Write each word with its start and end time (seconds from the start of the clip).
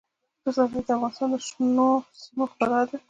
پسرلی 0.43 0.81
د 0.87 0.89
افغانستان 0.95 1.29
د 1.33 1.35
شنو 1.47 1.89
سیمو 2.21 2.43
ښکلا 2.51 2.79
ده. 2.89 2.97